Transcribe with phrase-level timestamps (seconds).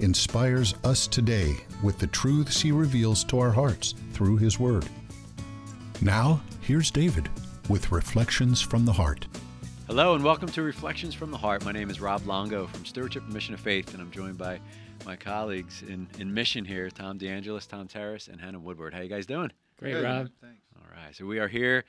[0.00, 4.86] inspires us today with the truths he reveals to our hearts through his word.
[6.00, 7.28] Now, here's David
[7.68, 9.26] with Reflections from the Heart.
[9.86, 11.64] Hello, and welcome to Reflections from the Heart.
[11.64, 14.60] My name is Rob Longo from Stewardship and Mission of Faith, and I'm joined by
[15.06, 18.94] my colleagues in, in mission here, Tom DeAngelis, Tom Terrace, and Hannah Woodward.
[18.94, 19.52] How you guys doing?
[19.78, 20.04] Great, Good.
[20.04, 20.28] Rob.
[20.40, 20.62] Thanks.
[20.76, 21.84] All right, so we are here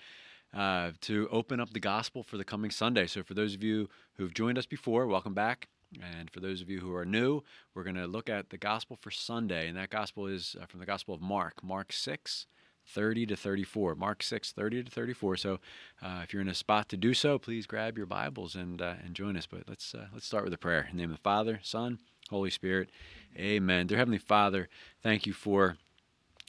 [0.53, 3.07] uh, to open up the gospel for the coming Sunday.
[3.07, 5.67] So for those of you who've joined us before, welcome back.
[6.01, 7.41] And for those of you who are new,
[7.73, 9.67] we're going to look at the gospel for Sunday.
[9.67, 12.47] And that gospel is uh, from the gospel of Mark, Mark 6,
[12.87, 13.95] 30 to 34.
[13.95, 15.37] Mark 6, 30 to 34.
[15.37, 15.59] So
[16.01, 18.95] uh, if you're in a spot to do so, please grab your Bibles and, uh,
[19.03, 19.47] and join us.
[19.47, 20.87] But let's, uh, let's start with a prayer.
[20.89, 21.99] In the name of the Father, Son,
[22.29, 22.89] Holy Spirit.
[23.37, 23.87] Amen.
[23.87, 24.69] Dear Heavenly Father,
[25.01, 25.77] thank you for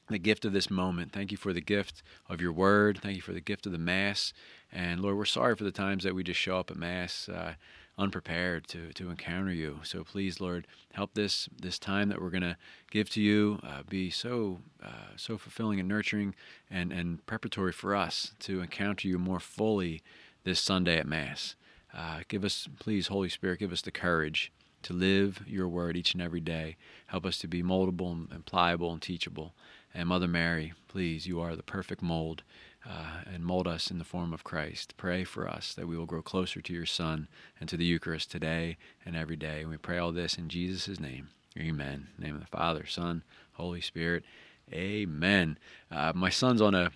[0.08, 1.12] the gift of this moment.
[1.12, 2.98] Thank you for the gift of your word.
[3.02, 4.32] Thank you for the gift of the Mass.
[4.72, 7.54] And Lord, we're sorry for the times that we just show up at Mass uh,
[7.98, 9.80] unprepared to, to encounter you.
[9.82, 12.56] So please, Lord, help this this time that we're going to
[12.90, 16.34] give to you uh, be so uh, so fulfilling and nurturing
[16.70, 20.02] and, and preparatory for us to encounter you more fully
[20.44, 21.56] this Sunday at Mass.
[21.96, 26.12] Uh, give us, please, Holy Spirit, give us the courage to live your word each
[26.12, 26.76] and every day.
[27.06, 29.54] Help us to be moldable and pliable and teachable.
[29.94, 32.42] And Mother Mary, please, you are the perfect mold
[32.88, 34.94] uh, and mold us in the form of Christ.
[34.96, 38.30] Pray for us that we will grow closer to your Son and to the Eucharist
[38.30, 39.62] today and every day.
[39.62, 41.28] And we pray all this in Jesus' name.
[41.58, 42.08] Amen.
[42.18, 44.24] Name of the Father, Son, Holy Spirit.
[44.72, 45.58] Amen.
[45.90, 46.90] Uh, my son's on a,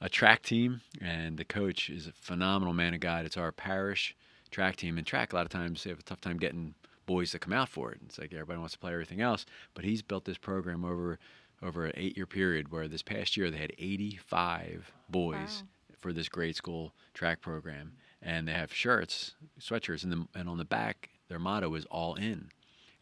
[0.00, 3.24] a track team, and the coach is a phenomenal man of God.
[3.24, 4.16] It's our parish
[4.50, 4.98] track team.
[4.98, 6.74] And track, a lot of times, they have a tough time getting
[7.06, 8.00] boys to come out for it.
[8.06, 9.44] It's like everybody wants to play everything else,
[9.74, 11.18] but he's built this program over
[11.62, 15.96] over an eight year period where this past year they had 85 boys wow.
[15.98, 17.92] for this grade school track program.
[18.20, 22.14] And they have shirts, sweatshirts, and, the, and on the back, their motto is all
[22.14, 22.50] in.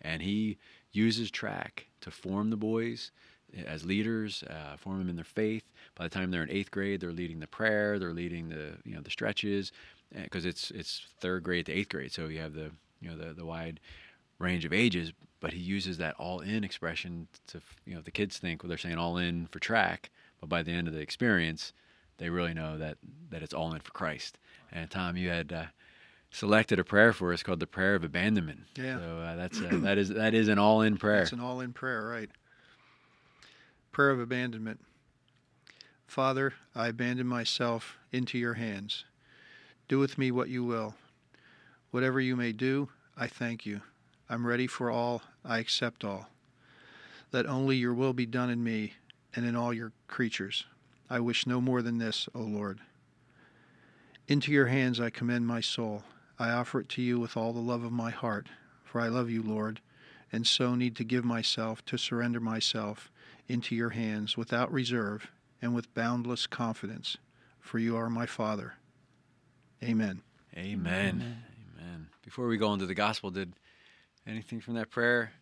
[0.01, 0.57] And he
[0.93, 3.11] uses track to form the boys
[3.67, 5.65] as leaders, uh, form them in their faith.
[5.95, 8.95] By the time they're in eighth grade, they're leading the prayer, they're leading the you
[8.95, 9.73] know the stretches,
[10.15, 13.33] because it's it's third grade to eighth grade, so you have the you know the
[13.33, 13.81] the wide
[14.39, 18.39] range of ages, but he uses that all in expression to, you know, the kids
[18.39, 21.73] think, well, they're saying all in for track, but by the end of the experience,
[22.19, 22.99] they really know that,
[23.31, 24.39] that it's all in for Christ.
[24.71, 25.65] And Tom, you had uh,
[26.31, 28.61] selected a prayer for us called the prayer of abandonment.
[28.77, 28.99] Yeah.
[28.99, 31.23] So uh, that's a, that is that is an all in prayer.
[31.23, 32.31] It's an all in prayer, right?
[33.93, 34.81] Prayer of abandonment.
[36.07, 39.05] Father, I abandon myself into your hands.
[39.89, 40.95] Do with me what you will.
[41.91, 43.81] Whatever you may do, I thank you.
[44.31, 46.29] I'm ready for all, I accept all.
[47.33, 48.93] Let only your will be done in me
[49.35, 50.67] and in all your creatures.
[51.11, 52.79] I wish no more than this, O Lord.
[54.29, 56.05] Into your hands I commend my soul.
[56.39, 58.47] I offer it to you with all the love of my heart,
[58.85, 59.81] for I love you, Lord,
[60.33, 63.11] and so need to give myself, to surrender myself
[63.49, 65.29] into your hands without reserve
[65.61, 67.17] and with boundless confidence,
[67.59, 68.75] for you are my Father.
[69.83, 70.23] Amen.
[70.57, 70.87] Amen.
[70.87, 71.43] Amen.
[71.77, 72.07] Amen.
[72.25, 73.55] Before we go into the gospel, did
[74.31, 75.33] Anything from that prayer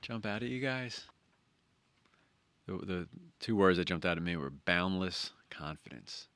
[0.00, 1.04] jump out at you guys?
[2.66, 3.08] The, the
[3.38, 6.26] two words that jumped out at me were boundless confidence.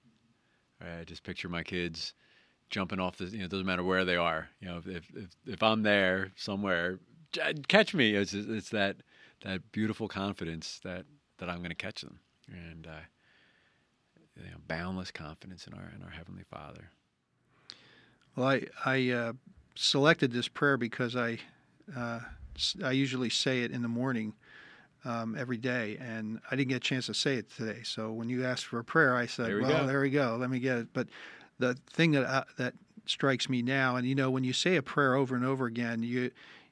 [0.81, 2.15] Right, I just picture my kids
[2.71, 3.25] jumping off the.
[3.25, 4.49] You know, it doesn't matter where they are.
[4.61, 5.11] You know, if if
[5.45, 7.01] if I'm there somewhere,
[7.67, 8.15] catch me.
[8.15, 8.99] It's it's that
[9.43, 11.05] that beautiful confidence that
[11.39, 13.01] that I'm going to catch them, and uh,
[14.37, 16.91] you know, boundless confidence in our in our heavenly Father.
[18.37, 19.33] Well, I I uh,
[19.75, 21.39] selected this prayer because I
[21.95, 22.21] uh,
[22.83, 24.35] I usually say it in the morning
[25.05, 27.81] um, every day, and I didn't get a chance to say it today.
[27.85, 29.87] So when you asked for a prayer, I said, there we "Well, go.
[29.87, 30.37] there we go.
[30.39, 31.09] Let me get it." But
[31.59, 32.75] the thing that I, that
[33.07, 36.03] strikes me now, and you know, when you say a prayer over and over again,
[36.03, 36.31] you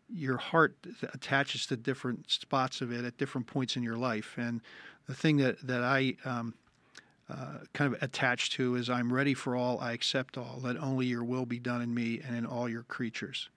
[0.09, 0.77] your heart
[1.15, 4.61] attaches to different spots of it at different points in your life, and
[5.07, 6.55] the thing that that I um,
[7.31, 10.61] uh, kind of attached to is I'm ready for all, I accept all.
[10.63, 13.49] Let only your will be done in me and in all your creatures.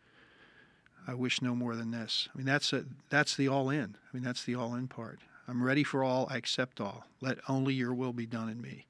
[1.08, 2.28] I wish no more than this.
[2.34, 3.96] I mean, that's a, that's the all in.
[3.96, 5.20] I mean, that's the all in part.
[5.48, 7.06] I'm ready for all, I accept all.
[7.22, 8.86] Let only your will be done in me.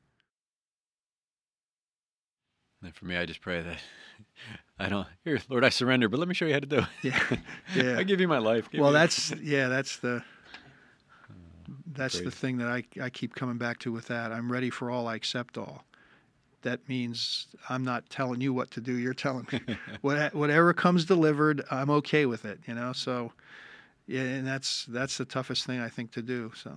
[2.82, 3.78] And for me, I just pray that
[4.80, 6.86] I don't here, Lord, I surrender, but let me show you how to do it.
[7.04, 7.38] Yeah,
[7.76, 7.98] yeah.
[8.00, 8.70] I give you my life.
[8.72, 10.24] Give well, that's yeah, that's the
[11.30, 11.34] oh,
[11.94, 14.32] that's the thing that I, I keep coming back to with that.
[14.32, 15.86] I'm ready for all, I accept all.
[16.68, 18.98] That means I'm not telling you what to do.
[18.98, 19.62] You're telling me
[20.02, 21.64] what, whatever comes delivered.
[21.72, 22.60] I'm okay with it.
[22.68, 22.92] You know.
[22.94, 23.32] So,
[24.06, 26.52] yeah, and that's that's the toughest thing I think to do.
[26.56, 26.72] So.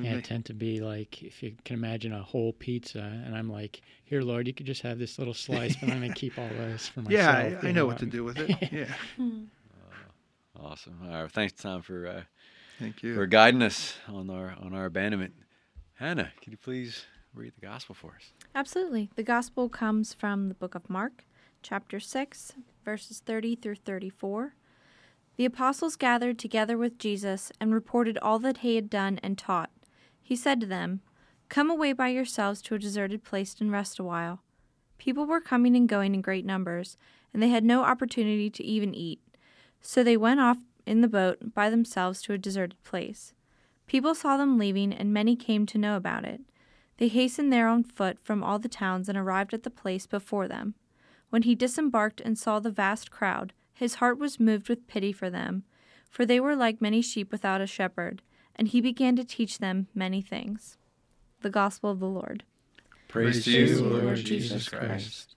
[0.00, 3.48] Yeah, I tend to be like, if you can imagine a whole pizza, and I'm
[3.48, 6.36] like, here, Lord, you could just have this little slice, but I'm going to keep
[6.36, 7.12] all this for myself.
[7.12, 8.50] Yeah, I, I know, know, what to do with it.
[8.72, 8.92] Yeah.
[9.18, 10.98] uh, awesome.
[11.04, 11.30] All right.
[11.30, 12.22] Thanks, Tom, for uh,
[12.78, 15.34] Thank you for guiding us on our on our abandonment.
[15.94, 18.37] Hannah, can you please read the gospel for us?
[18.54, 19.10] Absolutely.
[19.14, 21.24] The gospel comes from the book of Mark,
[21.62, 22.54] chapter 6,
[22.84, 24.54] verses 30 through 34.
[25.36, 29.70] The apostles gathered together with Jesus and reported all that he had done and taught.
[30.20, 31.00] He said to them,
[31.48, 34.42] Come away by yourselves to a deserted place and rest a while.
[34.98, 36.96] People were coming and going in great numbers,
[37.32, 39.20] and they had no opportunity to even eat.
[39.80, 43.32] So they went off in the boat by themselves to a deserted place.
[43.86, 46.40] People saw them leaving, and many came to know about it.
[46.98, 50.48] They hastened there on foot from all the towns and arrived at the place before
[50.48, 50.74] them.
[51.30, 55.30] When he disembarked and saw the vast crowd, his heart was moved with pity for
[55.30, 55.62] them,
[56.10, 58.22] for they were like many sheep without a shepherd,
[58.56, 60.76] and he began to teach them many things.
[61.42, 62.42] The Gospel of the Lord.
[63.06, 64.88] Praise, Praise to you, Lord, Lord Jesus Christ.
[64.88, 65.36] Christ.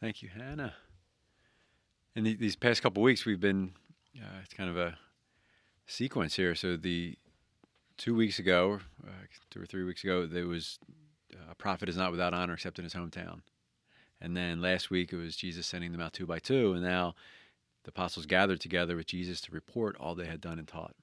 [0.00, 0.74] Thank you, Hannah.
[2.16, 3.72] In the, these past couple weeks, we've been
[4.16, 4.98] uh, it's kind of a
[5.86, 6.54] sequence here.
[6.54, 7.16] So the
[8.00, 9.10] two weeks ago, uh,
[9.50, 10.78] two or three weeks ago, there was
[11.34, 13.42] uh, a prophet is not without honor except in his hometown.
[14.22, 17.14] And then last week it was Jesus sending them out two by two, and now
[17.84, 20.94] the apostles gathered together with Jesus to report all they had done and taught.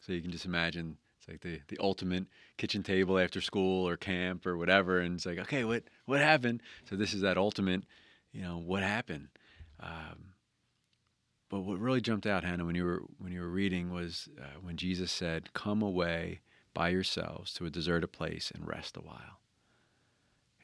[0.00, 2.24] So you can just imagine it's like the, the ultimate
[2.56, 6.62] kitchen table after school or camp or whatever, and it's like, okay, what what happened?
[6.88, 7.84] So this is that ultimate,
[8.32, 9.28] you know, what happened.
[9.78, 10.32] Um,
[11.50, 14.58] but what really jumped out, Hannah, when you were when you were reading was uh,
[14.62, 16.40] when Jesus said, "Come away
[16.76, 19.40] by yourselves to a deserted place and rest a while."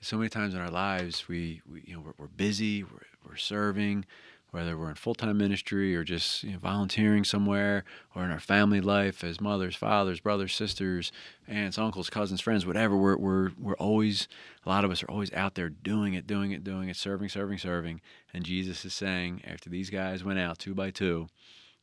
[0.00, 3.37] So many times in our lives, we, we you know we're, we're busy, we're, we're
[3.37, 4.05] serving,
[4.53, 8.41] whether we're in full time ministry or just you know, volunteering somewhere, or in our
[8.41, 11.11] family life as mothers, fathers, brothers, sisters,
[11.49, 12.97] aunts, uncles, cousins, friends, whatever.
[12.97, 14.29] We're we're we're always
[14.67, 17.31] a lot of us are always out there doing it, doing it, doing it, serving,
[17.31, 18.00] serving, serving.
[18.35, 21.29] And Jesus is saying, after these guys went out two by two,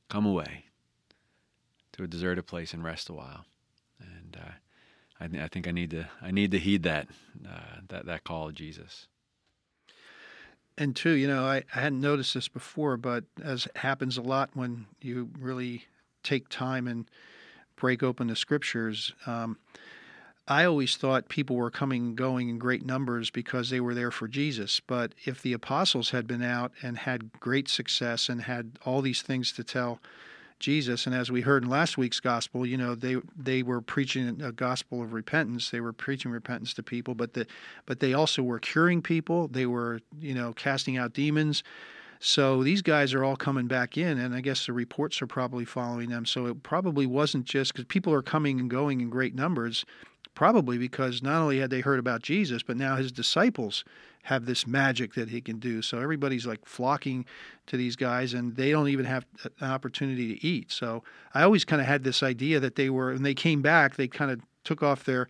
[0.09, 0.65] come away
[1.93, 3.45] to a deserted place and rest a while.
[4.33, 4.51] And uh,
[5.19, 7.07] I, th- I, think I need to I need to heed that
[7.47, 9.07] uh, that that call of Jesus
[10.79, 14.49] and two, you know, I, I hadn't noticed this before, but as happens a lot
[14.53, 15.85] when you really
[16.23, 17.05] take time and
[17.75, 19.57] break open the scriptures, um,
[20.47, 24.09] I always thought people were coming and going in great numbers because they were there
[24.09, 24.79] for Jesus.
[24.79, 29.21] But if the apostles had been out and had great success and had all these
[29.21, 29.99] things to tell
[30.59, 31.05] Jesus.
[31.05, 34.51] And as we heard in last week's gospel, you know, they they were preaching a
[34.51, 35.69] gospel of repentance.
[35.69, 37.47] They were preaching repentance to people, but the
[37.85, 39.47] but they also were curing people.
[39.47, 41.63] They were, you know, casting out demons.
[42.19, 45.63] So these guys are all coming back in, and I guess the reports are probably
[45.63, 46.25] following them.
[46.25, 49.85] So it probably wasn't just because people are coming and going in great numbers,
[50.35, 53.85] probably because not only had they heard about Jesus, but now his disciples
[54.23, 55.81] have this magic that he can do.
[55.81, 57.25] So everybody's like flocking
[57.67, 59.25] to these guys, and they don't even have
[59.59, 60.71] an opportunity to eat.
[60.71, 63.95] So I always kind of had this idea that they were, when they came back,
[63.95, 65.27] they kind of took off their,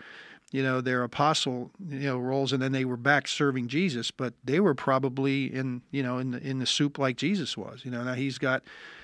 [0.52, 4.10] you know, their apostle, you know, roles, and then they were back serving Jesus.
[4.12, 7.86] But they were probably in, you know, in the in the soup like Jesus was.
[7.86, 8.64] You know, now he's got,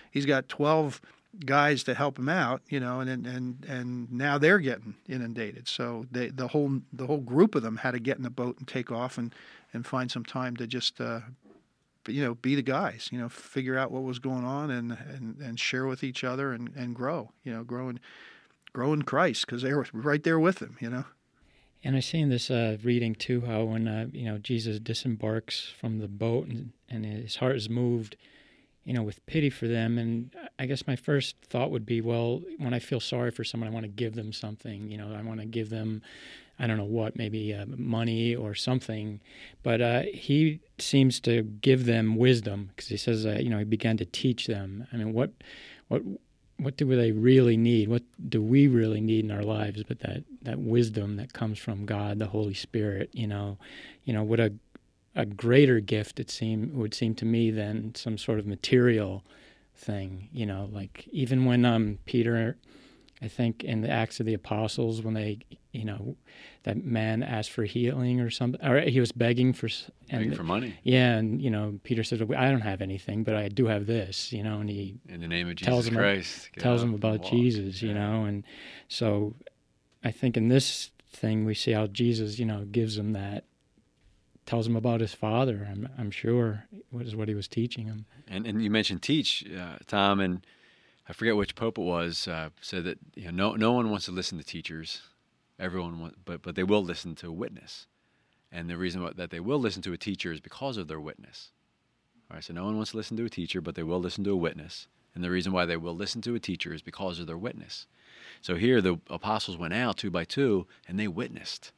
[0.09, 0.99] he's got twelve
[1.45, 5.67] guys to help him out, you know, and and and now they're getting inundated.
[5.67, 8.57] So they the whole the whole group of them had to get in the boat
[8.59, 9.33] and take off and
[9.73, 11.21] and find some time to just uh,
[12.07, 15.37] you know be the guys you know figure out what was going on and and,
[15.39, 17.99] and share with each other and, and grow you know grow in,
[18.73, 21.05] grow in Christ because they were right there with him you know
[21.83, 25.73] and I see in this uh, reading too how when uh, you know Jesus disembarks
[25.79, 28.15] from the boat and, and his heart is moved
[28.85, 32.41] you know with pity for them and I guess my first thought would be well
[32.57, 35.21] when I feel sorry for someone I want to give them something you know I
[35.21, 36.01] want to give them
[36.57, 39.19] I don't know what, maybe uh, money or something.
[39.63, 43.65] But uh, he seems to give them wisdom because he says, uh, you know, he
[43.65, 44.87] began to teach them.
[44.93, 45.31] I mean, what,
[45.89, 46.01] what,
[46.57, 47.89] what do they really need?
[47.89, 49.83] What do we really need in our lives?
[49.83, 53.09] But that that wisdom that comes from God, the Holy Spirit.
[53.11, 53.57] You know,
[54.05, 54.53] you know what a
[55.15, 59.23] a greater gift it seem would seem to me than some sort of material
[59.75, 60.29] thing.
[60.31, 62.57] You know, like even when um Peter
[63.21, 65.39] I think in the Acts of the Apostles when they,
[65.71, 66.17] you know,
[66.63, 69.67] that man asked for healing or something, or he was begging for
[70.09, 70.75] and, begging for money.
[70.83, 74.33] Yeah, and you know, Peter said, "I don't have anything, but I do have this,"
[74.33, 77.23] you know, and he in the name of Jesus tells him, Christ tells him about
[77.23, 77.95] Jesus, you yeah.
[77.95, 78.43] know, and
[78.89, 79.33] so
[80.03, 83.45] I think in this thing we see how Jesus, you know, gives him that,
[84.45, 85.67] tells him about his father.
[85.69, 88.05] I'm, I'm sure was what he was teaching him.
[88.27, 90.45] And and you mentioned teach, uh, Tom, and
[91.07, 94.05] I forget which pope it was uh, said that you know no no one wants
[94.05, 95.01] to listen to teachers,
[95.59, 97.87] everyone wants, but but they will listen to a witness,
[98.51, 101.51] and the reason that they will listen to a teacher is because of their witness.
[102.29, 104.23] All right, so no one wants to listen to a teacher, but they will listen
[104.23, 107.19] to a witness, and the reason why they will listen to a teacher is because
[107.19, 107.87] of their witness.
[108.41, 111.71] So here the apostles went out two by two and they witnessed.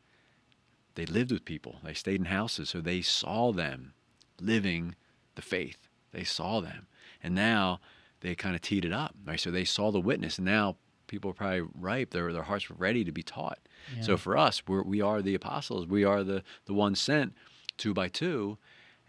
[0.98, 1.75] They lived with people.
[1.84, 3.94] They stayed in houses, so they saw them
[4.42, 4.96] living
[5.36, 5.88] the faith.
[6.12, 6.88] They saw them.
[7.22, 7.80] And now
[8.22, 9.39] they kind of teed it up, right?
[9.39, 12.10] So they saw the witness, and now people are probably ripe.
[12.10, 13.60] Their their hearts were ready to be taught.
[13.96, 14.01] Yeah.
[14.01, 15.86] So for us, we're, we are the apostles.
[15.86, 17.36] We are the the ones sent
[17.77, 18.58] two by two,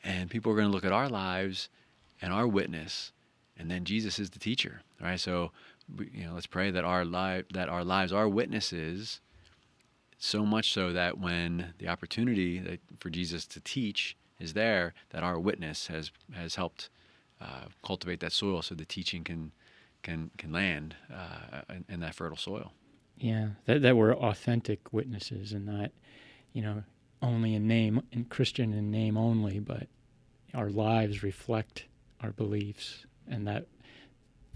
[0.04, 1.70] and people are going to look at our lives
[2.20, 3.12] and our witness,
[3.56, 5.18] and then Jesus is the teacher, right?
[5.18, 5.52] So
[6.12, 9.22] you know, let's pray that our life that our lives are witnesses.
[10.18, 15.38] So much so that when the opportunity for Jesus to teach is there, that our
[15.38, 16.90] witness has has helped
[17.40, 19.52] uh, cultivate that soil, so the teaching can
[20.02, 22.72] can can land uh, in, in, that fertile soil.
[23.16, 25.92] Yeah, that that we're authentic witnesses, and not,
[26.52, 26.82] you know,
[27.22, 29.86] only in name, in Christian in name only, but
[30.54, 31.84] our lives reflect
[32.22, 33.66] our beliefs, and that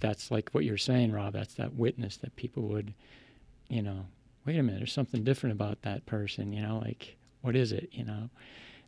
[0.01, 1.35] that's like what you're saying, Rob.
[1.35, 2.95] That's that witness that people would,
[3.69, 4.07] you know,
[4.47, 7.89] wait a minute, there's something different about that person, you know, like what is it,
[7.93, 8.13] you know?
[8.13, 8.31] And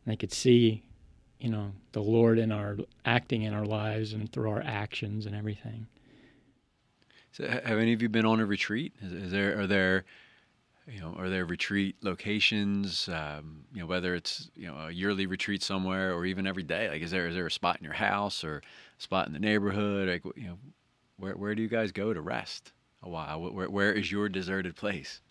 [0.05, 0.83] they could see,
[1.39, 5.35] you know, the Lord in our acting in our lives and through our actions and
[5.35, 5.87] everything.
[7.31, 8.93] So, have any of you been on a retreat?
[9.01, 10.05] Is, is there are there
[10.87, 13.09] you know, are there retreat locations?
[13.09, 16.89] Um, you know, whether it's you know a yearly retreat somewhere or even every day.
[16.89, 18.61] Like, is there is there a spot in your house or
[18.99, 20.07] a spot in the neighborhood?
[20.07, 20.57] Like, you know,
[21.17, 22.71] where where do you guys go to rest
[23.01, 23.41] a while?
[23.41, 25.21] Where where is your deserted place?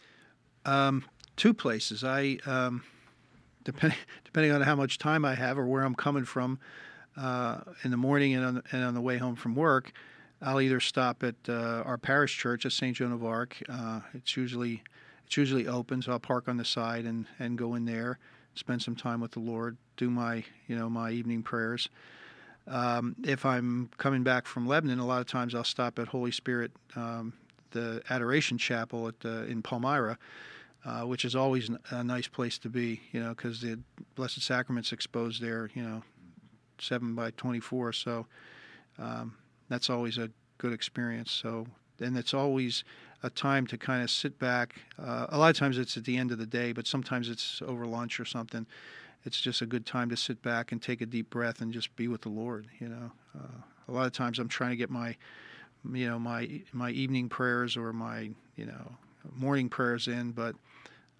[0.64, 1.04] Um,
[1.36, 2.04] two places.
[2.04, 2.82] I um,
[3.64, 6.58] depending depending on how much time I have or where I'm coming from
[7.16, 9.92] uh, in the morning and on, and on the way home from work.
[10.42, 12.96] I'll either stop at uh, our parish church at St.
[12.96, 13.62] Joan of Arc.
[13.68, 14.82] Uh, it's usually
[15.26, 18.18] it's usually open, so I'll park on the side and, and go in there,
[18.54, 21.88] spend some time with the Lord, do my you know my evening prayers.
[22.66, 26.30] Um, if I'm coming back from Lebanon, a lot of times I'll stop at Holy
[26.30, 27.34] Spirit, um,
[27.72, 30.18] the Adoration Chapel at in Palmyra,
[30.84, 33.78] uh, which is always a nice place to be, you know, because the
[34.14, 36.02] Blessed Sacrament's exposed there, you know,
[36.78, 37.92] 7 by 24.
[37.92, 38.26] So
[38.98, 39.36] um,
[39.68, 41.30] that's always a good experience.
[41.30, 41.66] So,
[42.00, 42.84] and it's always
[43.22, 44.74] a time to kind of sit back.
[44.98, 47.62] Uh, a lot of times it's at the end of the day, but sometimes it's
[47.66, 48.66] over lunch or something
[49.24, 51.94] it's just a good time to sit back and take a deep breath and just
[51.96, 52.66] be with the Lord.
[52.78, 55.16] You know, uh, a lot of times I'm trying to get my,
[55.92, 58.96] you know, my my evening prayers or my you know
[59.32, 60.54] morning prayers in, but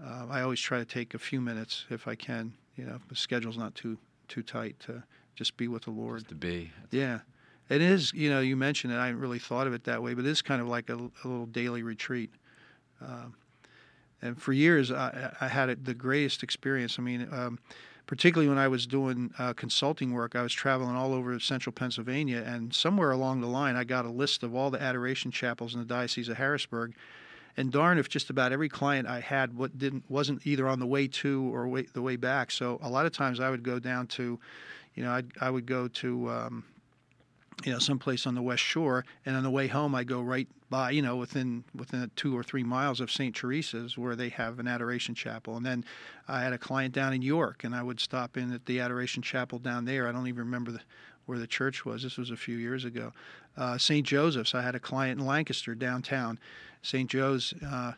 [0.05, 2.53] uh, I always try to take a few minutes if I can.
[2.77, 5.03] You know, the schedule's not too too tight to
[5.35, 6.21] just be with the Lord.
[6.21, 6.71] Just to be.
[6.91, 7.21] Yeah.
[7.69, 8.97] It is, you know, you mentioned it.
[8.97, 10.95] I hadn't really thought of it that way, but it is kind of like a,
[10.97, 12.31] a little daily retreat.
[13.01, 13.35] Um,
[14.21, 16.99] and for years, I, I had the greatest experience.
[16.99, 17.59] I mean, um,
[18.07, 22.43] particularly when I was doing uh, consulting work, I was traveling all over central Pennsylvania,
[22.47, 25.81] and somewhere along the line, I got a list of all the adoration chapels in
[25.81, 26.95] the Diocese of Harrisburg.
[27.57, 30.87] And darn if just about every client I had what didn't wasn't either on the
[30.87, 32.51] way to or way, the way back.
[32.51, 34.41] So a lot of times I would go down to,
[34.95, 36.65] you know, I'd, I would go to um,
[37.65, 40.49] you know, someplace on the West Shore, and on the way home, I go right
[40.71, 43.35] by, you know, within within two or three miles of St.
[43.35, 45.57] Teresa's, where they have an Adoration Chapel.
[45.57, 45.85] And then
[46.27, 49.23] I had a client down in York, and I would stop in at the Adoration
[49.23, 50.09] Chapel down there.
[50.09, 50.81] I don't even remember the,
[51.27, 52.03] where the church was.
[52.03, 53.13] This was a few years ago.
[53.57, 54.07] Uh, St.
[54.07, 54.55] Joseph's.
[54.55, 56.39] I had a client in Lancaster downtown.
[56.85, 57.11] St.
[57.11, 57.55] Joe's.
[57.65, 57.93] Uh,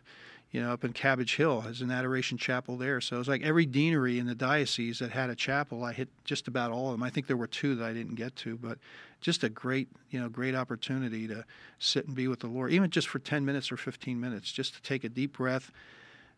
[0.52, 3.00] you know, up in Cabbage Hill has an adoration chapel there.
[3.00, 6.08] So it was like every deanery in the diocese that had a chapel, I hit
[6.24, 7.02] just about all of them.
[7.02, 8.78] I think there were two that I didn't get to, but
[9.20, 11.44] just a great, you know, great opportunity to
[11.78, 14.74] sit and be with the Lord, even just for 10 minutes or 15 minutes, just
[14.74, 15.70] to take a deep breath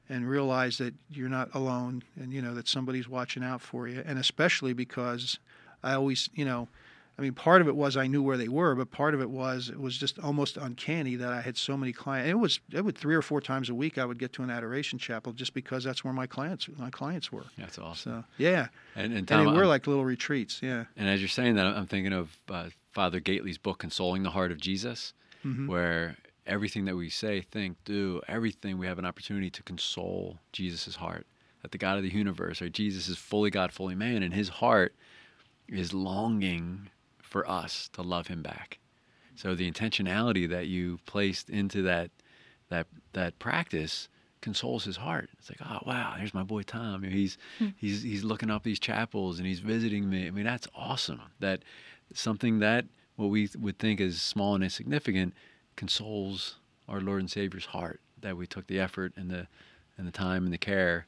[0.09, 4.03] and realize that you're not alone and, you know, that somebody's watching out for you.
[4.05, 5.39] And especially because
[5.83, 6.67] I always, you know,
[7.19, 9.29] I mean, part of it was I knew where they were, but part of it
[9.29, 12.31] was it was just almost uncanny that I had so many clients.
[12.31, 14.51] It was it would three or four times a week I would get to an
[14.51, 17.47] adoration chapel just because that's where my clients my clients were.
[17.59, 18.21] That's awesome.
[18.21, 20.61] So yeah, and and, Tom, and they were I'm, like little retreats.
[20.63, 20.85] Yeah.
[20.97, 24.53] And as you're saying that, I'm thinking of uh, Father Gaitley's book, "Consoling the Heart
[24.53, 25.13] of Jesus,"
[25.45, 25.67] mm-hmm.
[25.67, 30.97] where everything that we say, think, do, everything we have an opportunity to console Jesus'
[30.97, 31.27] heart.
[31.63, 34.49] That the God of the universe, or Jesus, is fully God, fully man, and His
[34.49, 34.95] heart
[35.69, 36.89] is longing
[37.29, 38.79] for us to love him back.
[39.37, 42.11] So the intentionality that you placed into that
[42.71, 44.09] that that practice
[44.41, 45.31] consoles his heart.
[45.39, 47.03] It's like, oh wow, here's my boy Tom.
[47.03, 47.69] He's hmm.
[47.77, 50.27] he's he's looking up these chapels and he's visiting me.
[50.27, 51.21] I mean, that's awesome.
[51.41, 51.63] That
[52.15, 55.35] something that what we would think is small and insignificant
[55.77, 56.57] consoles
[56.89, 59.47] our Lord and Savior's heart that we took the effort and the
[59.97, 61.07] and the time and the care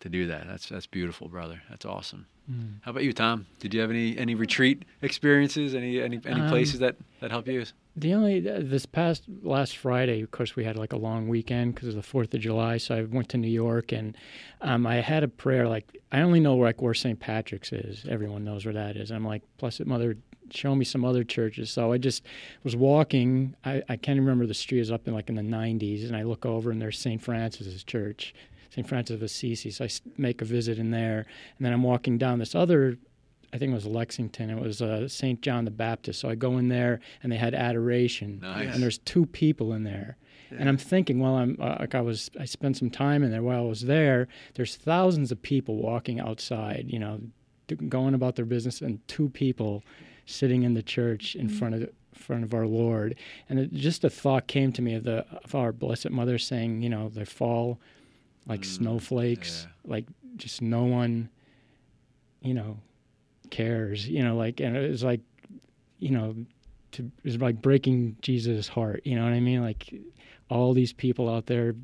[0.00, 0.46] to do that.
[0.48, 1.62] That's that's beautiful, brother.
[1.70, 2.26] That's awesome.
[2.50, 2.76] Mm.
[2.82, 3.46] How about you, Tom?
[3.60, 5.74] Did you have any any retreat experiences?
[5.74, 7.64] Any any any Um, places that that help you?
[7.96, 11.88] The only this past last Friday, of course, we had like a long weekend because
[11.88, 12.78] of the Fourth of July.
[12.78, 14.16] So I went to New York and
[14.62, 15.68] um, I had a prayer.
[15.68, 17.18] Like I only know like where St.
[17.18, 18.04] Patrick's is.
[18.08, 19.10] Everyone knows where that is.
[19.10, 20.16] I'm like, Blessed Mother,
[20.50, 21.70] show me some other churches.
[21.70, 22.24] So I just
[22.64, 23.54] was walking.
[23.64, 24.78] I, I can't remember the street.
[24.78, 27.20] It was up in like in the 90s, and I look over and there's St.
[27.20, 28.34] Francis's Church,
[28.70, 28.88] St.
[28.88, 29.70] Francis of Assisi.
[29.70, 31.26] So I make a visit in there,
[31.58, 32.96] and then I'm walking down this other
[33.52, 34.50] I think it was Lexington.
[34.50, 35.40] It was uh, St.
[35.42, 36.20] John the Baptist.
[36.20, 38.72] So I go in there and they had adoration, Nice.
[38.72, 40.16] and there's two people in there.
[40.50, 43.42] And I'm thinking, well, I'm uh, like I was, I spent some time in there
[43.42, 44.26] while I was there.
[44.54, 47.20] There's thousands of people walking outside, you know,
[47.68, 49.84] d- going about their business, and two people
[50.26, 53.14] sitting in the church in front of the, front of our Lord.
[53.48, 56.82] And it, just a thought came to me of the of our Blessed Mother saying,
[56.82, 57.78] you know, they fall
[58.46, 59.90] like snowflakes, yeah.
[59.92, 60.04] like
[60.36, 61.28] just no one,
[62.42, 62.78] you know,
[63.50, 65.20] cares, you know, like, and it was like,
[65.98, 66.34] you know,
[66.92, 69.60] to it was like breaking Jesus' heart, you know what I mean?
[69.62, 69.92] Like
[70.48, 71.74] all these people out there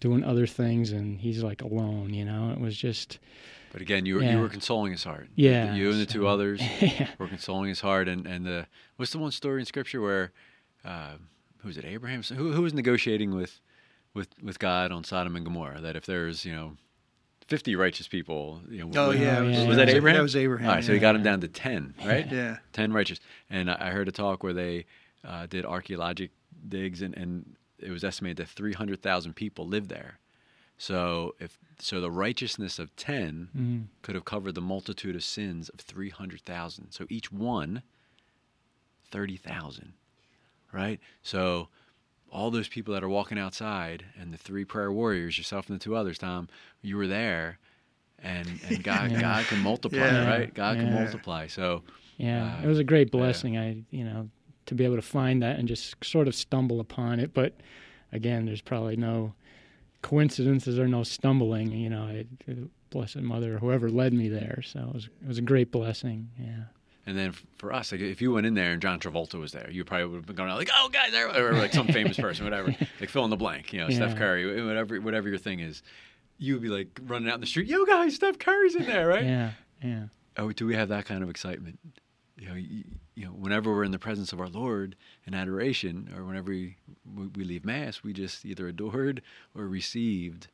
[0.00, 2.50] doing other things, and he's like alone, you know.
[2.52, 3.18] It was just,
[3.72, 4.32] But again, you were Yeah.
[4.34, 5.28] you were consoling his heart.
[5.34, 8.08] Yeah, you and the two so- others yeah, were consoling his heart.
[8.08, 8.66] And and the
[8.96, 10.32] what's the one story in Scripture where
[10.84, 11.14] uh,
[11.58, 12.22] who was it Abraham?
[12.22, 13.60] Who who was negotiating with
[14.14, 16.76] with with God on Sodom and Gomorrah that if there's you know
[17.46, 19.88] fifty righteous people, you know, Oh would- yeah, Oh, it yeah, was that.
[19.90, 20.16] Abraham?
[20.16, 20.68] That was Abraham.
[20.68, 22.30] All right, so he got him down to ten, right?
[22.30, 22.58] Yeah.
[22.72, 23.20] 10 righteous.
[23.50, 24.86] And I I heard a talk where they
[25.24, 26.30] uh, did archaeologic
[26.68, 30.18] digs, and, and it was estimated that 300,000 people lived there.
[30.78, 33.86] So if so, the righteousness of 10 Mhm.
[34.02, 36.92] could have covered the multitude of sins of 300,000.
[36.92, 37.82] So each one,
[39.10, 39.92] 30,000,
[40.72, 41.00] right?
[41.22, 41.68] So
[42.30, 45.82] all those people that are walking outside, and the three prayer warriors, yourself and the
[45.82, 46.48] two others, Tom,
[46.82, 47.58] you were there.
[48.22, 49.20] And, and God, Yeah.
[49.20, 50.26] God can multiply, Yeah.
[50.28, 50.54] right?
[50.54, 51.46] God can multiply.
[51.46, 51.82] So
[52.16, 52.56] yeah.
[52.58, 53.58] Uh, it was a great blessing.
[53.58, 54.28] I, you know,
[54.66, 57.34] to be able to find that and just sort of stumble upon it.
[57.34, 57.54] But
[58.12, 59.34] again, there's probably no
[60.02, 61.70] coincidences or no stumbling.
[61.72, 64.62] You know, I, the Blessed Mother, or whoever led me there.
[64.64, 66.30] So it was, it was a great blessing.
[66.38, 66.64] Yeah.
[67.06, 69.68] And then for us, like if you went in there and John Travolta was there,
[69.70, 72.16] you probably would have been going out like, "Oh, guys," there," or like some famous
[72.16, 72.68] person, whatever,
[73.00, 75.82] like fill in the blank, you know, Steph Curry, whatever, whatever your thing is.
[76.38, 79.06] You would be like running out in the street, "Yo, guys, Steph Curry's in there,
[79.06, 79.50] right?" Yeah.
[79.82, 80.04] Yeah.
[80.36, 81.78] Oh, do we have that kind of excitement?
[82.38, 86.12] You know, you, you know, whenever we're in the presence of our Lord in adoration,
[86.16, 86.76] or whenever we,
[87.14, 89.22] we we leave Mass, we just either adored
[89.54, 90.48] or received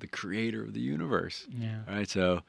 [0.00, 1.46] the Creator of the universe.
[1.50, 1.80] Yeah.
[1.86, 2.40] All right, so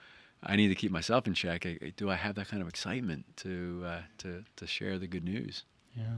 [0.43, 1.65] I need to keep myself in check.
[1.65, 5.07] I- I- Do I have that kind of excitement to uh, to to share the
[5.07, 5.63] good news?
[5.95, 6.15] Yeah.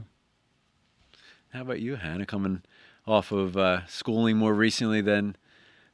[1.52, 2.26] How about you, Hannah?
[2.26, 2.62] Coming
[3.06, 5.36] off of uh, schooling more recently than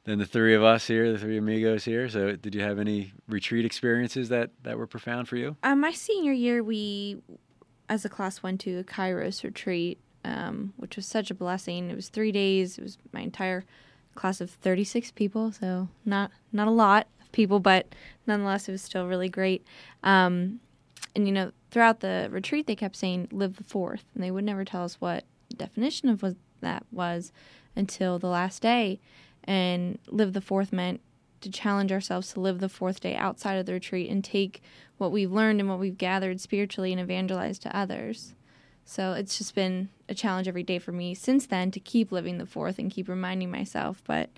[0.05, 2.09] than the three of us here, the three amigos here.
[2.09, 5.57] So, did you have any retreat experiences that that were profound for you?
[5.63, 7.21] Um, my senior year, we,
[7.89, 11.89] as a class, went to a Kairos retreat, um, which was such a blessing.
[11.91, 12.77] It was three days.
[12.77, 13.63] It was my entire
[14.15, 17.93] class of 36 people, so not not a lot of people, but
[18.27, 19.65] nonetheless, it was still really great.
[20.03, 20.59] Um,
[21.15, 24.43] and you know, throughout the retreat, they kept saying "live the fourth, and they would
[24.43, 27.31] never tell us what definition of what that was
[27.75, 28.99] until the last day.
[29.43, 31.01] And live the fourth meant
[31.41, 34.61] to challenge ourselves to live the fourth day outside of the retreat and take
[34.97, 38.35] what we've learned and what we've gathered spiritually and evangelize to others.
[38.85, 42.37] So it's just been a challenge every day for me since then to keep living
[42.37, 44.03] the fourth and keep reminding myself.
[44.05, 44.29] But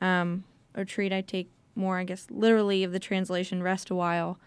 [0.00, 4.38] um, retreat, I take more, I guess, literally of the translation rest a while.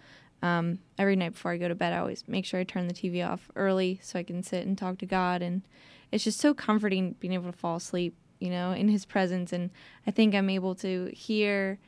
[0.42, 2.94] Um, every night before I go to bed, I always make sure I turn the
[2.94, 5.42] TV off early so I can sit and talk to God.
[5.42, 5.64] And
[6.12, 9.52] it's just so comforting being able to fall asleep, you know, in His presence.
[9.52, 9.70] And
[10.08, 11.80] I think I'm able to hear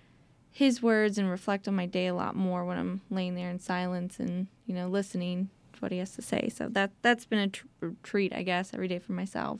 [0.52, 3.60] his words and reflect on my day a lot more when I'm laying there in
[3.60, 6.50] silence and you know listening to what he has to say.
[6.54, 7.66] So that that's been a tr-
[8.04, 9.60] treat, I guess, every day for myself.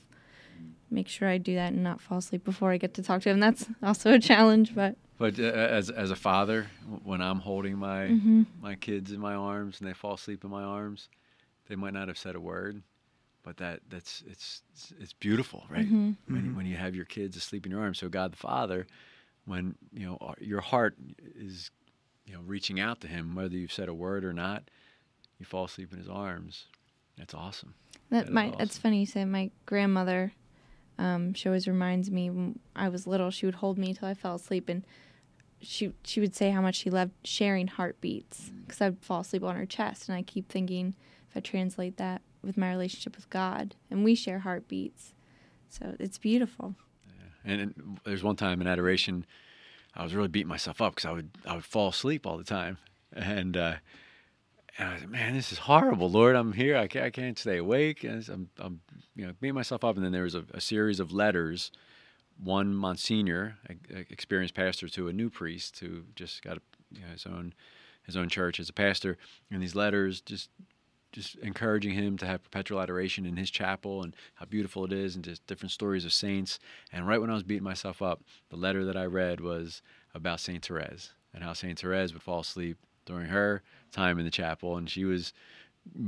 [0.90, 3.30] Make sure I do that and not fall asleep before I get to talk to
[3.30, 3.40] him.
[3.40, 6.68] That's also a challenge, but But uh, as as a father,
[7.04, 8.48] when I'm holding my Mhm.
[8.60, 11.10] my kids in my arms and they fall asleep in my arms,
[11.68, 12.82] they might not have said a word,
[13.44, 15.86] but that that's it's it's, it's beautiful, right?
[15.86, 16.18] Mhm.
[16.28, 18.88] When when you have your kids asleep in your arms, so God the Father,
[19.46, 20.96] when you know your heart
[21.36, 21.70] is
[22.26, 24.64] you know reaching out to Him, whether you've said a word or not,
[25.38, 26.66] you fall asleep in His arms.
[27.16, 27.76] That's awesome.
[28.10, 28.62] that That is my awesome.
[28.62, 30.34] it's funny you say my grandmother
[30.98, 34.14] Um, she always reminds me when I was little, she would hold me till I
[34.14, 34.84] fell asleep, and
[35.62, 39.56] she she would say how much she loved sharing heartbeats because I'd fall asleep on
[39.56, 40.96] her chest, and I keep thinking
[41.30, 45.14] if I translate that with my relationship with God, and we share heartbeats,
[45.70, 46.76] so it's beautiful.
[47.06, 47.54] Yeah.
[47.54, 49.26] And, and there's one time in adoration,
[49.96, 52.44] I was really beating myself up because I would I would fall asleep all the
[52.44, 52.78] time,
[53.14, 53.56] and.
[53.56, 53.76] Uh,
[54.78, 56.36] and I was like, man, this is horrible, Lord.
[56.36, 56.78] I'm here.
[56.78, 58.06] I can't, I can't stay awake.
[58.06, 58.80] And I'm, I'm,
[59.18, 59.98] you know, beating myself up.
[59.98, 61.72] And then there was a, a series of letters
[62.38, 63.58] one Monsignor,
[64.10, 67.54] experienced pastor, to a new priest who just got a, you know, his own
[68.04, 69.18] his own church as a pastor,
[69.52, 70.50] and these letters just
[71.12, 75.16] just encouraging him to have perpetual adoration in his chapel and how beautiful it is,
[75.16, 76.58] and just different stories of saints.
[76.92, 79.82] And right when I was beating myself up, the letter that I read was
[80.16, 84.32] about Saint Therese and how Saint Therese would fall asleep during her time in the
[84.32, 85.34] chapel, and she was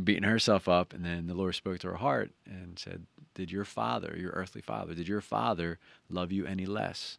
[0.04, 0.94] beating herself up.
[0.94, 4.62] And then the Lord spoke to her heart and said, Did your father, your earthly
[4.62, 7.18] father, did your father love you any less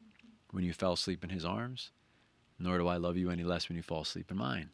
[0.50, 1.90] when you fell asleep in his arms?
[2.58, 4.70] Nor do I love you any less when you fall asleep in mine.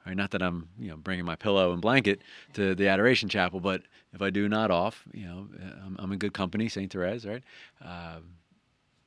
[0.00, 2.22] All right, not that I'm, you know, bringing my pillow and blanket
[2.54, 3.82] to the Adoration Chapel, but
[4.14, 5.48] if I do not off, you know,
[5.84, 7.42] I'm, I'm in good company, Saint Therese, right?
[7.84, 8.36] Um,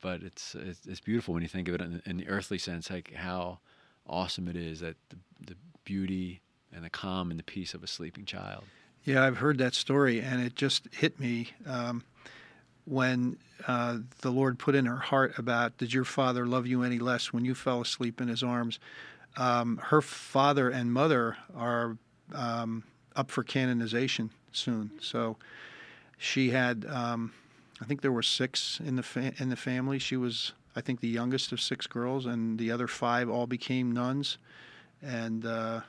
[0.01, 2.89] but it's, it's, it's beautiful when you think of it in, in, the earthly sense,
[2.89, 3.59] like how
[4.07, 5.55] awesome it is that the, the
[5.85, 6.41] beauty
[6.73, 8.63] and the calm and the peace of a sleeping child.
[9.03, 12.03] Yeah, I've heard that story, and it just hit me um,
[12.85, 16.99] when uh, the Lord put in her heart about, Did your father love you any
[16.99, 18.79] less when you fell asleep in his arms?
[19.37, 21.97] Um, her father and mother are
[22.33, 22.83] um,
[23.15, 24.91] up for canonization soon.
[24.99, 25.37] So
[26.17, 27.33] she had, um,
[27.81, 29.99] I think there were six in the fa- in the family.
[29.99, 33.91] She was, I think, the youngest of six girls, and the other five all became
[33.91, 34.37] nuns.
[35.01, 35.81] And uh,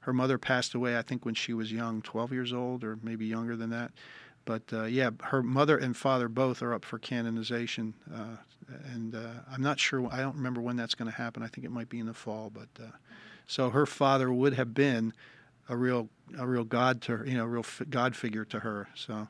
[0.00, 3.26] her mother passed away, I think, when she was young, 12 years old or maybe
[3.26, 3.92] younger than that.
[4.44, 8.36] But uh, yeah, her mother and father both are up for canonization, uh,
[8.92, 10.08] and uh, I'm not sure.
[10.10, 11.42] I don't remember when that's going to happen.
[11.42, 12.50] I think it might be in the fall.
[12.52, 12.88] But uh,
[13.46, 15.12] so her father would have been
[15.68, 16.08] a real,
[16.38, 18.88] a real God to her, you know, a real God figure to her.
[18.94, 19.28] So.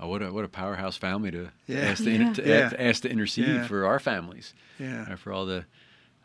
[0.00, 1.78] Oh, what a what a powerhouse family to yeah.
[1.80, 2.32] ask to, yeah.
[2.32, 2.72] to, yeah.
[2.78, 4.54] ask to intercede for our families.
[4.78, 5.06] Yeah.
[5.10, 5.66] Uh, for all the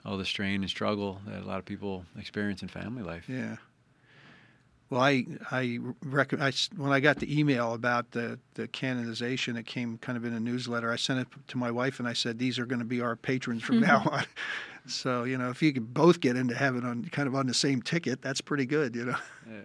[0.06, 3.28] all the strain and struggle that a lot of people experience in family life.
[3.28, 3.58] Yeah.
[4.89, 9.65] Well, I I, rec- I when I got the email about the the canonization, it
[9.65, 10.91] came kind of in a newsletter.
[10.91, 13.15] I sent it to my wife and I said, "These are going to be our
[13.15, 14.26] patrons from now on."
[14.88, 17.54] So you know, if you could both get into heaven on kind of on the
[17.54, 19.18] same ticket, that's pretty good, you know.
[19.50, 19.62] Yeah.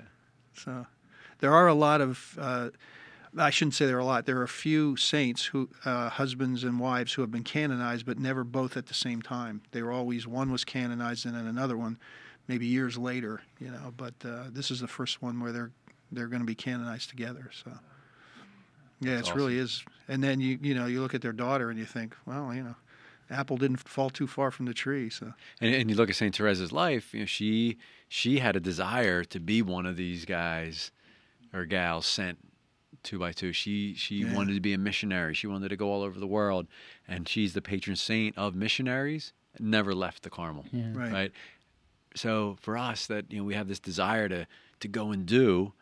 [0.55, 0.87] So
[1.41, 2.39] there are a lot of.
[2.41, 2.71] Uh,
[3.37, 4.27] I shouldn't say there are a lot.
[4.27, 8.19] There are a few saints who, uh, husbands and wives, who have been canonized, but
[8.19, 9.63] never both at the same time.
[9.71, 11.99] They were always one was canonized and then another one,
[12.49, 13.43] maybe years later.
[13.61, 15.71] You know, but uh, this is the first one where they're
[16.13, 17.51] they're going to be canonized together.
[17.53, 17.71] So,
[19.01, 19.37] yeah, it awesome.
[19.37, 19.85] really is.
[20.09, 22.65] And then you you know you look at their daughter and you think, well, you
[22.65, 22.75] know,
[23.31, 25.09] apple didn't fall too far from the tree.
[25.09, 27.15] So, and, and you look at Saint Therese's life.
[27.15, 30.91] You know, she she had a desire to be one of these guys
[31.53, 32.39] or gals sent
[33.03, 33.53] two by two.
[33.53, 34.35] She she yeah.
[34.35, 35.35] wanted to be a missionary.
[35.35, 36.67] She wanted to go all over the world,
[37.09, 39.33] and she's the patron saint of missionaries.
[39.59, 40.93] Never left the Carmel, yeah.
[40.95, 41.13] right.
[41.13, 41.33] right?
[42.15, 44.47] So for us, that you know, we have this desire to
[44.81, 45.73] to go and do.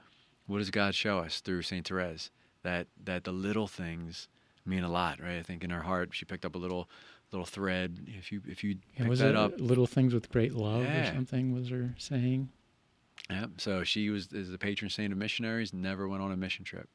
[0.47, 2.31] What does God show us through Saint Therese?
[2.63, 4.29] That that the little things
[4.65, 5.39] mean a lot, right?
[5.39, 6.89] I think in her heart, she picked up a little
[7.33, 8.07] little thread.
[8.07, 10.83] If you if you yeah, pick was that it up, little things with great love
[10.83, 11.11] yeah.
[11.11, 12.49] or something was her saying.
[13.29, 13.47] Yeah.
[13.59, 15.73] So she was is the patron saint of missionaries.
[15.75, 16.89] Never went on a mission trip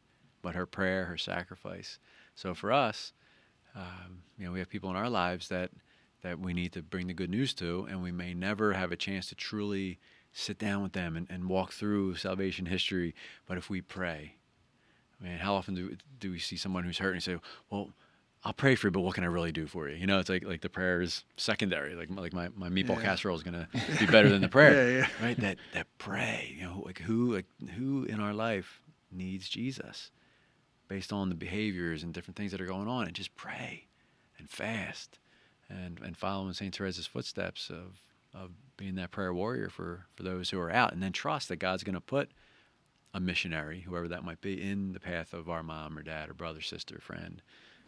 [0.43, 1.97] but her prayer, her sacrifice.
[2.35, 3.13] So for us,
[3.75, 5.71] um, you know, we have people in our lives that
[6.21, 8.95] that we need to bring the good news to, and we may never have a
[8.95, 9.99] chance to truly
[10.31, 13.13] sit down with them and, and walk through salvation history.
[13.45, 14.35] But if we pray,
[15.19, 17.37] I mean, how often do do we see someone who's hurt and say,
[17.69, 17.89] "Well,
[18.43, 20.29] I'll pray for you, but what can I really do for you?" You know, it's
[20.29, 21.95] like like the prayer is secondary.
[21.95, 23.03] Like like my, my meatball yeah.
[23.03, 23.67] casserole is gonna
[23.99, 25.25] be better than the prayer, yeah, yeah.
[25.25, 25.37] right?
[25.37, 27.45] That that pray, you know, like who like
[27.77, 30.11] who in our life needs Jesus?
[30.87, 33.87] Based on the behaviors and different things that are going on and just pray
[34.37, 35.19] and fast
[35.69, 36.77] and and follow in St.
[36.77, 38.01] Therese's footsteps of
[38.33, 41.57] of being that prayer warrior for for those who are out and then trust that
[41.57, 42.31] God's going to put
[43.13, 46.33] a missionary whoever that might be in the path of our mom or dad or
[46.33, 47.41] brother sister friend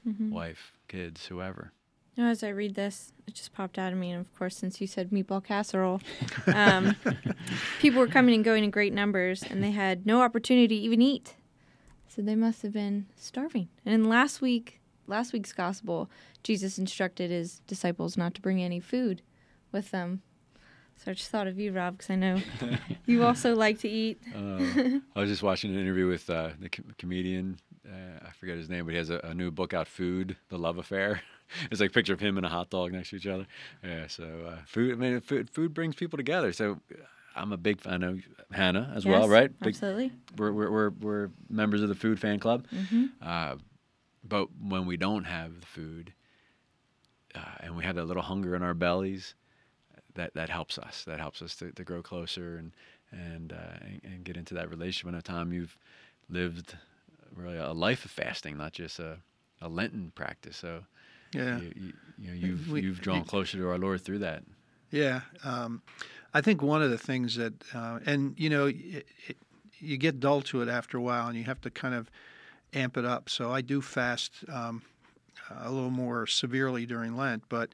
[0.08, 0.30] mm-hmm.
[0.30, 1.72] wife kids whoever
[2.18, 4.12] now, as I read this, it just popped out of me.
[4.12, 6.00] And of course, since you said meatball casserole,
[6.48, 6.96] um,
[7.82, 11.02] people were coming and going in great numbers, and they had no opportunity to even
[11.02, 11.36] eat.
[12.08, 13.70] So they must have been starving.
[13.86, 16.10] And last week, last week's gospel,
[16.44, 19.22] Jesus instructed his disciples not to bring any food
[19.72, 20.22] with them.
[20.98, 22.42] So I just thought of you, Rob, because I know
[23.06, 24.22] you also like to eat.
[24.34, 27.60] Uh, I was just watching an interview with uh, the com- comedian.
[27.86, 30.58] Uh, I forget his name, but he has a, a, new book out, "Food: The
[30.58, 31.22] Love Affair."
[31.72, 33.46] it's like a picture of him and a hot dog next to each other.
[33.84, 34.94] Yeah, so uh, food.
[34.94, 36.54] I mean, food, food brings people together.
[36.54, 36.80] So
[37.36, 38.22] I'm a big fan of
[38.52, 39.52] Hannah as yes, well, right?
[39.60, 40.12] Big, absolutely.
[40.38, 42.66] We're, we're, we're, we're, members of the food fan club.
[42.74, 43.06] Mm-hmm.
[43.22, 43.56] Uh,
[44.24, 46.14] but when we don't have the food
[47.36, 49.36] uh, and we have that little hunger in our bellies,
[50.16, 51.04] that, that helps us.
[51.06, 52.72] That helps us to, to grow closer and,
[53.12, 55.10] and, uh, and, and, get into that relationship.
[55.10, 55.78] In a time you've
[56.30, 56.78] lived
[57.36, 59.18] really a life of fasting, not just a,
[59.62, 60.56] a Lenten practice.
[60.58, 60.84] So
[61.34, 64.44] yeah, you, you, you know, you've, we, you've drawn closer to our Lord through that.
[64.92, 65.22] Yeah.
[65.44, 65.82] Um,
[66.36, 69.38] I think one of the things that, uh, and you know, it, it,
[69.80, 72.12] you get dull to it after a while, and you have to kind of
[72.74, 73.30] amp it up.
[73.30, 74.82] So I do fast um,
[75.50, 77.70] a little more severely during Lent, but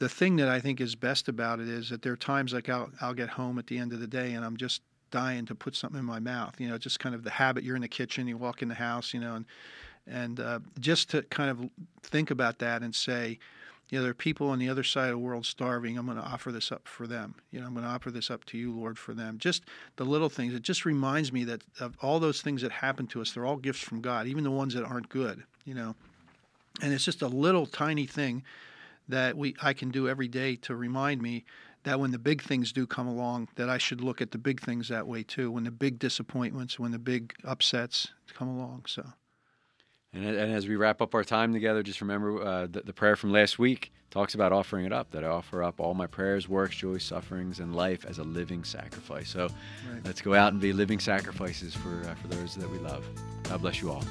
[0.00, 2.68] the thing that I think is best about it is that there are times like
[2.68, 5.54] I'll, I'll get home at the end of the day and I'm just dying to
[5.54, 6.60] put something in my mouth.
[6.60, 7.64] You know, just kind of the habit.
[7.64, 9.46] You're in the kitchen, you walk in the house, you know, and
[10.06, 11.70] and uh, just to kind of
[12.02, 13.38] think about that and say,
[13.90, 15.98] you know, there are people on the other side of the world starving.
[15.98, 17.34] I'm going to offer this up for them.
[17.50, 19.38] You know, I'm going to offer this up to you, Lord, for them.
[19.38, 19.64] Just
[19.96, 20.54] the little things.
[20.54, 23.56] It just reminds me that of all those things that happen to us, they're all
[23.56, 25.44] gifts from God, even the ones that aren't good.
[25.64, 25.94] You know,
[26.82, 28.42] and it's just a little tiny thing
[29.08, 31.44] that we I can do every day to remind me
[31.84, 34.60] that when the big things do come along, that I should look at the big
[34.60, 35.50] things that way too.
[35.50, 38.84] When the big disappointments, when the big upsets come along.
[38.86, 39.04] So.
[40.14, 43.16] And, and as we wrap up our time together, just remember uh, the, the, prayer
[43.16, 45.10] from last week talks about offering it up.
[45.10, 48.62] That I offer up all my prayers, works, joys, sufferings, and life as a living
[48.62, 49.28] sacrifice.
[49.28, 49.48] So
[49.92, 50.04] right.
[50.04, 53.04] let's go out and be living sacrifices for uh, for those that we love.
[53.42, 54.04] God bless you all.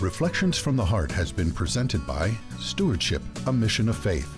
[0.00, 4.28] Reflections from the Heart has been presented by Stewardship, a Mission of Faith.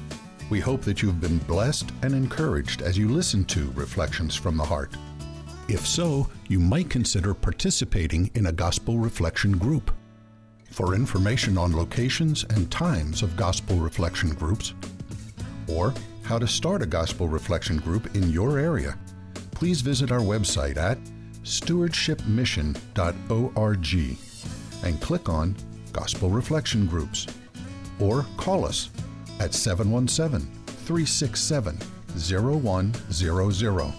[0.51, 4.65] We hope that you've been blessed and encouraged as you listen to Reflections from the
[4.65, 4.95] Heart.
[5.69, 9.91] If so, you might consider participating in a gospel reflection group.
[10.75, 14.75] For information on locations and times of gospel reflection groups,
[15.69, 18.99] or how to start a gospel reflection group in your area,
[19.53, 20.99] please visit our website at
[21.45, 24.19] stewardshipmission.org
[24.83, 25.55] and click on
[25.93, 27.29] Gospel Reflection Groups
[28.01, 28.91] or call us
[29.39, 31.79] at 717 367
[32.17, 33.93] 0100.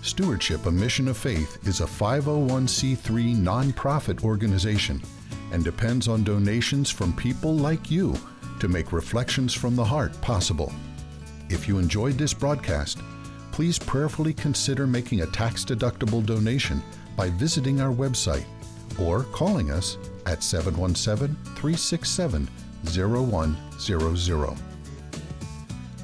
[0.00, 5.02] Stewardship, a Mission of Faith, is a 501c3 nonprofit organization
[5.52, 8.14] and depends on donations from people like you
[8.60, 10.72] to make Reflections from the Heart possible.
[11.48, 12.98] If you enjoyed this broadcast,
[13.52, 16.82] please prayerfully consider making a tax deductible donation
[17.16, 18.44] by visiting our website
[19.00, 22.48] or calling us at 717 367
[22.84, 24.58] 0100.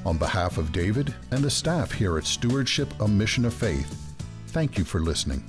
[0.05, 4.15] On behalf of David and the staff here at Stewardship, a Mission of Faith,
[4.47, 5.43] thank you for listening.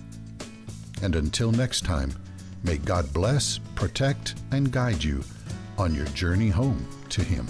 [1.03, 2.13] And until next time,
[2.65, 5.23] may God bless, protect, and guide you
[5.79, 7.47] on your journey home to Him.